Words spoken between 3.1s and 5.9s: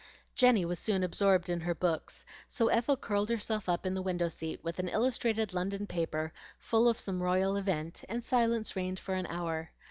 herself up in the window seat with an illustrated London